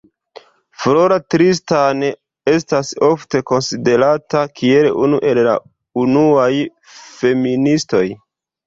[0.85, 2.01] Flora Tristan
[2.53, 5.55] estas ofte konsiderata kiel unu el la
[6.07, 6.53] unuaj
[7.21, 8.07] feministoj.